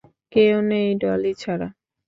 [0.33, 1.67] কেউ নেই ডলি ছাড়া।